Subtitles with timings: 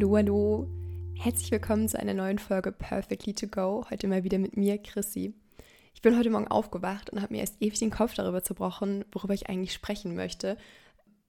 [0.00, 0.66] Hallo, hallo.
[1.14, 3.84] Herzlich willkommen zu einer neuen Folge Perfectly to Go.
[3.90, 5.34] Heute mal wieder mit mir, Chrissy.
[5.92, 9.34] Ich bin heute Morgen aufgewacht und habe mir erst ewig den Kopf darüber zerbrochen, worüber
[9.34, 10.56] ich eigentlich sprechen möchte.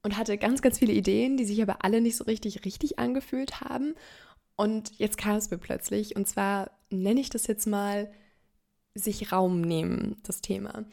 [0.04, 3.60] Und hatte ganz, ganz viele Ideen, die sich aber alle nicht so richtig richtig angefühlt
[3.60, 3.94] haben.
[4.56, 6.16] Und jetzt kam es mir plötzlich.
[6.16, 8.10] Und zwar nenne ich das jetzt mal
[8.96, 10.86] sich Raum nehmen, das Thema.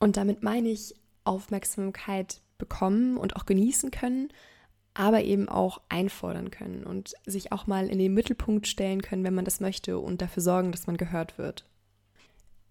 [0.00, 4.32] Und damit meine ich Aufmerksamkeit bekommen und auch genießen können,
[4.94, 9.34] aber eben auch einfordern können und sich auch mal in den Mittelpunkt stellen können, wenn
[9.34, 11.64] man das möchte und dafür sorgen, dass man gehört wird.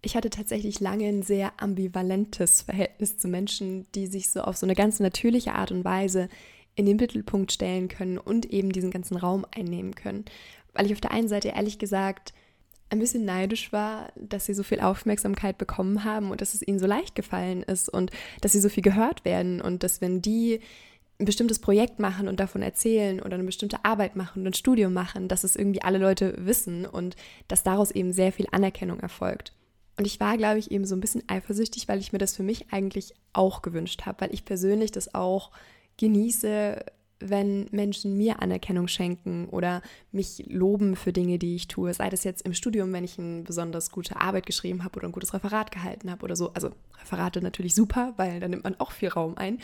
[0.02, 4.66] Ich hatte tatsächlich lange ein sehr ambivalentes Verhältnis zu Menschen, die sich so auf so
[4.66, 6.30] eine ganz natürliche Art und Weise
[6.76, 10.26] in den Mittelpunkt stellen können und eben diesen ganzen Raum einnehmen können.
[10.74, 12.34] Weil ich auf der einen Seite ehrlich gesagt
[12.90, 16.80] ein bisschen neidisch war, dass sie so viel Aufmerksamkeit bekommen haben und dass es ihnen
[16.80, 18.12] so leicht gefallen ist und
[18.42, 20.62] dass sie so viel gehört werden und dass wenn die
[21.20, 24.94] ein bestimmtes Projekt machen und davon erzählen oder eine bestimmte Arbeit machen und ein Studium
[24.94, 27.16] machen, dass es irgendwie alle Leute wissen und
[27.48, 29.54] dass daraus eben sehr viel Anerkennung erfolgt.
[29.98, 32.44] Und ich war, glaube ich, eben so ein bisschen eifersüchtig, weil ich mir das für
[32.44, 35.52] mich eigentlich auch gewünscht habe, weil ich persönlich das auch
[35.98, 36.86] genieße,
[37.20, 39.82] wenn Menschen mir Anerkennung schenken oder
[40.14, 41.94] mich loben für Dinge, die ich tue.
[41.94, 45.12] Sei das jetzt im Studium, wenn ich eine besonders gute Arbeit geschrieben habe oder ein
[45.12, 46.54] gutes Referat gehalten habe oder so.
[46.54, 49.60] Also Referate natürlich super, weil da nimmt man auch viel Raum ein.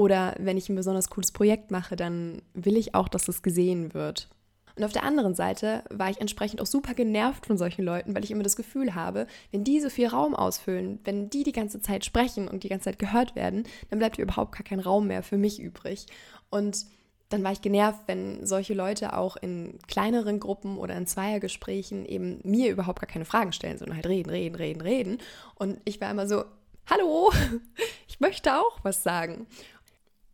[0.00, 3.92] Oder wenn ich ein besonders cooles Projekt mache, dann will ich auch, dass es gesehen
[3.92, 4.30] wird.
[4.74, 8.24] Und auf der anderen Seite war ich entsprechend auch super genervt von solchen Leuten, weil
[8.24, 11.82] ich immer das Gefühl habe, wenn die so viel Raum ausfüllen, wenn die die ganze
[11.82, 15.22] Zeit sprechen und die ganze Zeit gehört werden, dann bleibt überhaupt gar kein Raum mehr
[15.22, 16.06] für mich übrig.
[16.48, 16.86] Und
[17.28, 22.40] dann war ich genervt, wenn solche Leute auch in kleineren Gruppen oder in Zweiergesprächen eben
[22.42, 25.18] mir überhaupt gar keine Fragen stellen, sondern halt reden, reden, reden, reden.
[25.56, 26.44] Und ich war immer so,
[26.86, 27.30] hallo,
[28.08, 29.46] ich möchte auch was sagen.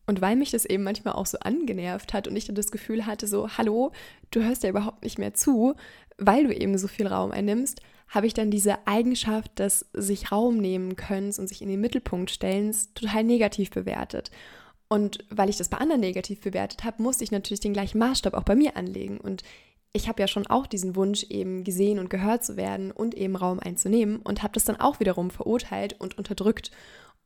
[0.07, 3.07] Und weil mich das eben manchmal auch so angenervt hat und ich dann das Gefühl
[3.07, 3.93] hatte, so, hallo,
[4.31, 5.75] du hörst ja überhaupt nicht mehr zu,
[6.17, 10.59] weil du eben so viel Raum einnimmst, habe ich dann diese Eigenschaft des sich Raum
[10.59, 14.31] nehmen können und sich in den Mittelpunkt stellens total negativ bewertet.
[14.89, 18.35] Und weil ich das bei anderen negativ bewertet habe, musste ich natürlich den gleichen Maßstab
[18.35, 19.19] auch bei mir anlegen.
[19.19, 19.43] Und
[19.93, 23.35] ich habe ja schon auch diesen Wunsch, eben gesehen und gehört zu werden und eben
[23.35, 26.71] Raum einzunehmen und habe das dann auch wiederum verurteilt und unterdrückt.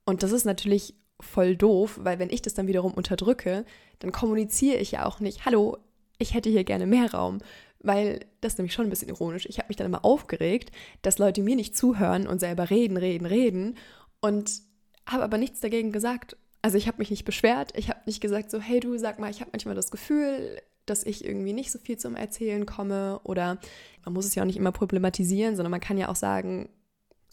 [0.06, 3.64] Und das ist natürlich voll doof, weil wenn ich das dann wiederum unterdrücke,
[3.98, 5.78] dann kommuniziere ich ja auch nicht, hallo,
[6.18, 7.38] ich hätte hier gerne mehr Raum,
[7.80, 9.46] weil das ist nämlich schon ein bisschen ironisch.
[9.46, 10.70] Ich habe mich dann immer aufgeregt,
[11.02, 13.76] dass Leute mir nicht zuhören und selber reden, reden, reden
[14.20, 14.60] und
[15.06, 16.36] habe aber nichts dagegen gesagt.
[16.62, 19.30] Also ich habe mich nicht beschwert, ich habe nicht gesagt so, hey du, sag mal,
[19.30, 23.58] ich habe manchmal das Gefühl, dass ich irgendwie nicht so viel zum Erzählen komme oder
[24.04, 26.68] man muss es ja auch nicht immer problematisieren, sondern man kann ja auch sagen,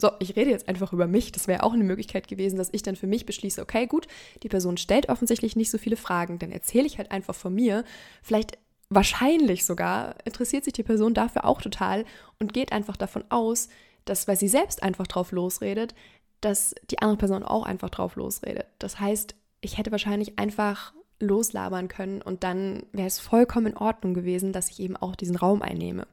[0.00, 1.32] so, ich rede jetzt einfach über mich.
[1.32, 4.06] Das wäre auch eine Möglichkeit gewesen, dass ich dann für mich beschließe, okay, gut,
[4.44, 7.84] die Person stellt offensichtlich nicht so viele Fragen, dann erzähle ich halt einfach von mir.
[8.22, 8.58] Vielleicht
[8.90, 12.04] wahrscheinlich sogar interessiert sich die Person dafür auch total
[12.38, 13.68] und geht einfach davon aus,
[14.04, 15.94] dass, weil sie selbst einfach drauf losredet,
[16.40, 18.66] dass die andere Person auch einfach drauf losredet.
[18.78, 24.14] Das heißt, ich hätte wahrscheinlich einfach loslabern können und dann wäre es vollkommen in Ordnung
[24.14, 26.06] gewesen, dass ich eben auch diesen Raum einnehme.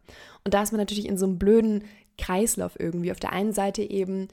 [0.43, 1.83] Und da ist man natürlich in so einem blöden
[2.17, 3.11] Kreislauf irgendwie.
[3.11, 4.27] Auf der einen Seite eben,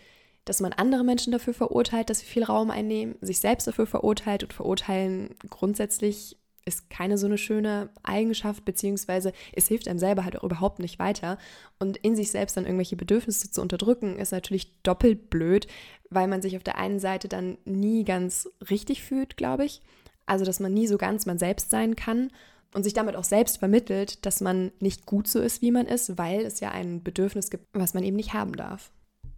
[0.44, 4.42] dass man andere Menschen dafür verurteilt, dass sie viel Raum einnehmen, sich selbst dafür verurteilt
[4.42, 10.38] und verurteilen grundsätzlich ist keine so eine schöne Eigenschaft, beziehungsweise es hilft einem selber halt
[10.38, 11.38] auch überhaupt nicht weiter.
[11.78, 15.66] Und in sich selbst dann irgendwelche Bedürfnisse zu unterdrücken, ist natürlich doppelt blöd,
[16.10, 19.82] weil man sich auf der einen Seite dann nie ganz richtig fühlt, glaube ich.
[20.26, 22.30] Also, dass man nie so ganz man selbst sein kann
[22.74, 26.16] und sich damit auch selbst vermittelt, dass man nicht gut so ist, wie man ist,
[26.18, 28.90] weil es ja ein Bedürfnis gibt, was man eben nicht haben darf.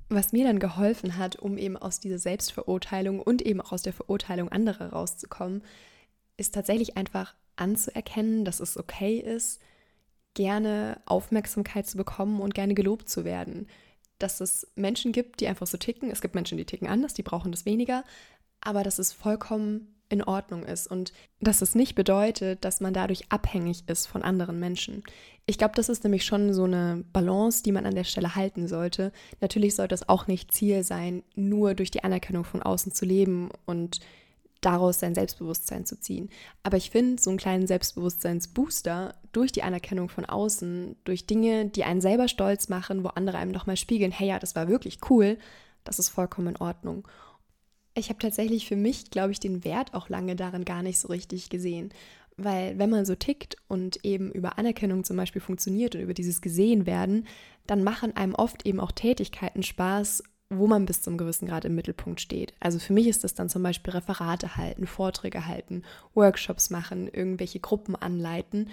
[0.09, 3.93] Was mir dann geholfen hat, um eben aus dieser Selbstverurteilung und eben auch aus der
[3.93, 5.63] Verurteilung anderer rauszukommen,
[6.37, 9.61] ist tatsächlich einfach anzuerkennen, dass es okay ist,
[10.35, 13.69] gerne Aufmerksamkeit zu bekommen und gerne gelobt zu werden.
[14.19, 16.11] Dass es Menschen gibt, die einfach so ticken.
[16.11, 18.05] Es gibt Menschen, die ticken anders, die brauchen das weniger.
[18.61, 23.31] Aber dass es vollkommen in Ordnung ist und dass es nicht bedeutet, dass man dadurch
[23.31, 25.03] abhängig ist von anderen Menschen.
[25.47, 28.67] Ich glaube, das ist nämlich schon so eine Balance, die man an der Stelle halten
[28.67, 29.13] sollte.
[29.41, 33.51] Natürlich sollte es auch nicht Ziel sein, nur durch die Anerkennung von außen zu leben
[33.67, 34.01] und
[34.63, 36.31] daraus sein Selbstbewusstsein zu ziehen.
[36.63, 41.85] Aber ich finde, so einen kleinen Selbstbewusstseinsbooster durch die Anerkennung von außen, durch Dinge, die
[41.85, 45.37] einen selber stolz machen, wo andere einem nochmal spiegeln, hey ja, das war wirklich cool,
[45.83, 47.07] das ist vollkommen in Ordnung.
[47.95, 51.09] Ich habe tatsächlich für mich, glaube ich, den Wert auch lange darin gar nicht so
[51.09, 51.93] richtig gesehen.
[52.37, 56.41] Weil wenn man so tickt und eben über Anerkennung zum Beispiel funktioniert und über dieses
[56.41, 57.29] Gesehen werden,
[57.67, 61.77] dann machen einem oft eben auch Tätigkeiten Spaß, wo man bis zum gewissen Grad im
[61.77, 62.53] Mittelpunkt steht.
[62.59, 65.83] Also für mich ist das dann zum Beispiel Referate halten, Vorträge halten,
[66.15, 68.69] Workshops machen, irgendwelche Gruppen anleiten.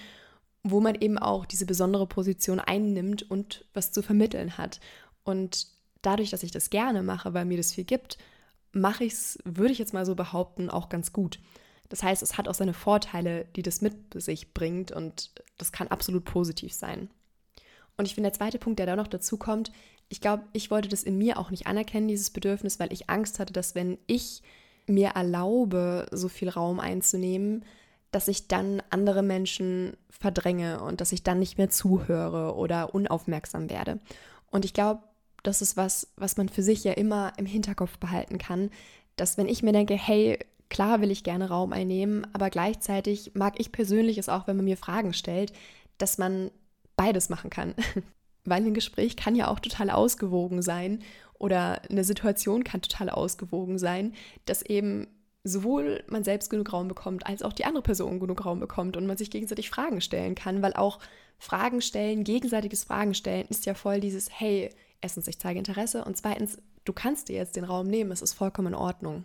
[0.63, 4.79] wo man eben auch diese besondere Position einnimmt und was zu vermitteln hat.
[5.23, 5.67] Und
[6.01, 8.17] dadurch, dass ich das gerne mache, weil mir das viel gibt,
[8.71, 11.39] mache ich es, würde ich jetzt mal so behaupten, auch ganz gut.
[11.89, 15.89] Das heißt, es hat auch seine Vorteile, die das mit sich bringt und das kann
[15.89, 17.09] absolut positiv sein.
[17.97, 19.71] Und ich finde, der zweite Punkt, der da noch dazu kommt,
[20.07, 23.39] ich glaube, ich wollte das in mir auch nicht anerkennen, dieses Bedürfnis, weil ich Angst
[23.39, 24.41] hatte, dass wenn ich
[24.87, 27.65] mir erlaube, so viel Raum einzunehmen,
[28.11, 33.69] dass ich dann andere Menschen verdränge und dass ich dann nicht mehr zuhöre oder unaufmerksam
[33.69, 33.99] werde.
[34.49, 35.01] Und ich glaube,
[35.43, 38.69] das ist was, was man für sich ja immer im Hinterkopf behalten kann,
[39.15, 40.39] dass wenn ich mir denke, hey,
[40.69, 44.65] klar will ich gerne Raum einnehmen, aber gleichzeitig mag ich persönlich es auch, wenn man
[44.65, 45.53] mir Fragen stellt,
[45.97, 46.51] dass man
[46.95, 47.75] beides machen kann.
[48.45, 51.03] Weil ein Gespräch kann ja auch total ausgewogen sein
[51.37, 54.13] oder eine Situation kann total ausgewogen sein,
[54.45, 55.07] dass eben
[55.43, 59.07] sowohl man selbst genug Raum bekommt, als auch die andere Person genug Raum bekommt und
[59.07, 60.99] man sich gegenseitig Fragen stellen kann, weil auch
[61.39, 64.69] Fragen stellen, gegenseitiges Fragen stellen, ist ja voll dieses, hey,
[65.01, 68.33] erstens, ich zeige Interesse und zweitens, du kannst dir jetzt den Raum nehmen, es ist
[68.33, 69.23] vollkommen in Ordnung.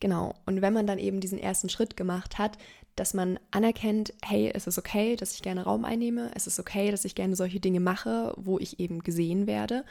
[0.00, 2.58] Genau, und wenn man dann eben diesen ersten Schritt gemacht hat,
[2.96, 6.90] dass man anerkennt, hey, es ist okay, dass ich gerne Raum einnehme, es ist okay,
[6.90, 9.84] dass ich gerne solche Dinge mache, wo ich eben gesehen werde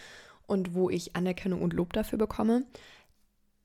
[0.48, 2.66] und wo ich Anerkennung und Lob dafür bekomme,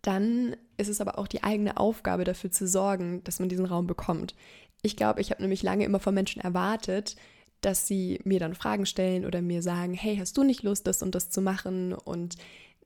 [0.02, 3.88] dann ist es aber auch die eigene Aufgabe dafür zu sorgen, dass man diesen Raum
[3.88, 4.36] bekommt.
[4.82, 7.16] Ich glaube, ich habe nämlich lange immer von Menschen erwartet,
[7.66, 11.02] dass sie mir dann Fragen stellen oder mir sagen, hey, hast du nicht Lust, das
[11.02, 11.94] und das zu machen?
[11.94, 12.36] Und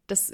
[0.07, 0.33] dass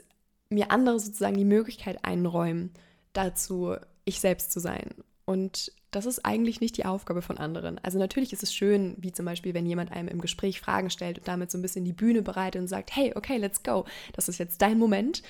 [0.49, 2.71] mir andere sozusagen die Möglichkeit einräumen,
[3.13, 4.95] dazu ich selbst zu sein.
[5.25, 7.81] Und das ist eigentlich nicht die Aufgabe von anderen.
[7.83, 11.19] Also natürlich ist es schön, wie zum Beispiel, wenn jemand einem im Gespräch Fragen stellt
[11.19, 14.29] und damit so ein bisschen die Bühne bereitet und sagt, hey, okay, let's go, das
[14.29, 15.25] ist jetzt dein Moment.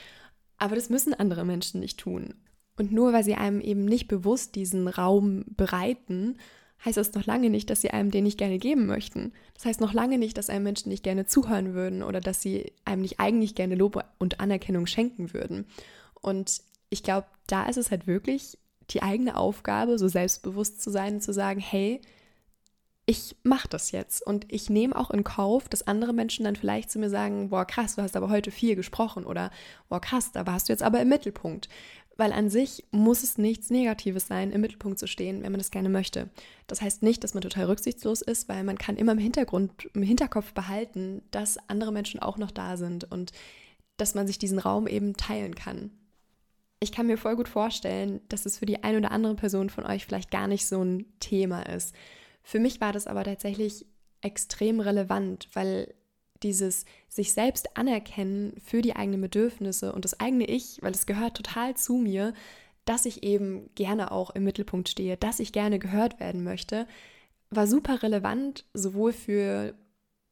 [0.58, 2.34] Aber das müssen andere Menschen nicht tun.
[2.76, 6.36] Und nur weil sie einem eben nicht bewusst diesen Raum bereiten,
[6.84, 9.32] heißt das noch lange nicht, dass sie einem den nicht gerne geben möchten.
[9.54, 12.72] Das heißt noch lange nicht, dass einem Menschen nicht gerne zuhören würden oder dass sie
[12.84, 15.66] einem nicht eigentlich gerne Lob und Anerkennung schenken würden.
[16.20, 18.58] Und ich glaube, da ist es halt wirklich
[18.90, 22.00] die eigene Aufgabe, so selbstbewusst zu sein und zu sagen, hey,
[23.06, 26.90] ich mache das jetzt und ich nehme auch in Kauf, dass andere Menschen dann vielleicht
[26.90, 29.52] zu mir sagen, boah krass, du hast aber heute viel gesprochen oder
[29.88, 31.68] boah krass, da warst du jetzt aber im Mittelpunkt.
[32.16, 35.70] Weil an sich muss es nichts Negatives sein, im Mittelpunkt zu stehen, wenn man das
[35.70, 36.30] gerne möchte.
[36.66, 40.02] Das heißt nicht, dass man total rücksichtslos ist, weil man kann immer im Hintergrund, im
[40.02, 43.32] Hinterkopf behalten, dass andere Menschen auch noch da sind und
[43.98, 45.90] dass man sich diesen Raum eben teilen kann.
[46.80, 49.84] Ich kann mir voll gut vorstellen, dass es für die eine oder andere Person von
[49.84, 51.94] euch vielleicht gar nicht so ein Thema ist
[52.46, 53.86] für mich war das aber tatsächlich
[54.20, 55.92] extrem relevant, weil
[56.44, 61.36] dieses sich selbst anerkennen für die eigenen Bedürfnisse und das eigene Ich, weil es gehört
[61.36, 62.34] total zu mir,
[62.84, 66.86] dass ich eben gerne auch im Mittelpunkt stehe, dass ich gerne gehört werden möchte,
[67.50, 69.74] war super relevant, sowohl für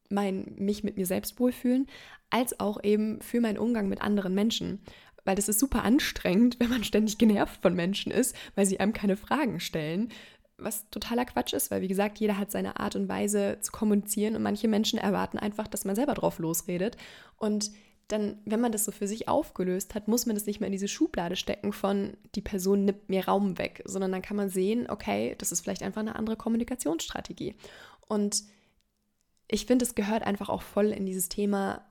[0.09, 1.85] mein mich mit mir selbst wohlfühlen,
[2.29, 4.79] als auch eben für meinen Umgang mit anderen Menschen.
[5.25, 8.93] Weil das ist super anstrengend, wenn man ständig genervt von Menschen ist, weil sie einem
[8.93, 10.13] keine Fragen stellen,
[10.57, 14.35] was totaler Quatsch ist, weil wie gesagt, jeder hat seine Art und Weise zu kommunizieren
[14.35, 16.97] und manche Menschen erwarten einfach, dass man selber drauf losredet.
[17.37, 17.71] Und
[18.07, 20.73] dann, wenn man das so für sich aufgelöst hat, muss man das nicht mehr in
[20.73, 24.89] diese Schublade stecken von die Person nimmt mir Raum weg, sondern dann kann man sehen,
[24.89, 27.55] okay, das ist vielleicht einfach eine andere Kommunikationsstrategie.
[28.07, 28.43] Und
[29.47, 31.83] ich finde, es gehört einfach auch voll in dieses Thema,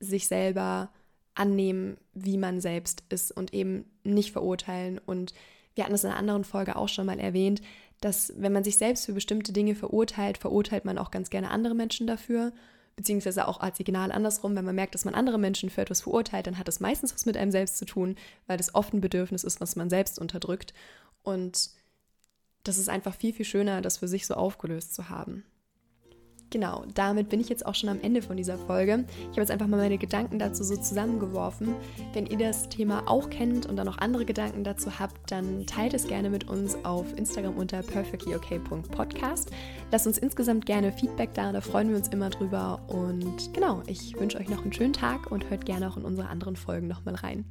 [0.00, 0.90] sich selber
[1.34, 4.98] annehmen, wie man selbst ist und eben nicht verurteilen.
[4.98, 5.34] Und
[5.74, 7.62] wir hatten es in einer anderen Folge auch schon mal erwähnt,
[8.00, 11.74] dass wenn man sich selbst für bestimmte Dinge verurteilt, verurteilt man auch ganz gerne andere
[11.74, 12.52] Menschen dafür.
[12.96, 16.48] Beziehungsweise auch als Signal andersrum, wenn man merkt, dass man andere Menschen für etwas verurteilt,
[16.48, 19.44] dann hat das meistens was mit einem selbst zu tun, weil das oft ein Bedürfnis
[19.44, 20.74] ist, was man selbst unterdrückt.
[21.22, 21.70] Und
[22.64, 25.44] das ist einfach viel, viel schöner, das für sich so aufgelöst zu haben.
[26.50, 29.04] Genau, damit bin ich jetzt auch schon am Ende von dieser Folge.
[29.18, 31.74] Ich habe jetzt einfach mal meine Gedanken dazu so zusammengeworfen.
[32.14, 35.92] Wenn ihr das Thema auch kennt und dann noch andere Gedanken dazu habt, dann teilt
[35.92, 39.50] es gerne mit uns auf Instagram unter perfectlyok.podcast.
[39.92, 42.80] Lasst uns insgesamt gerne Feedback da, da freuen wir uns immer drüber.
[42.86, 46.28] Und genau, ich wünsche euch noch einen schönen Tag und hört gerne auch in unsere
[46.28, 47.44] anderen Folgen nochmal rein.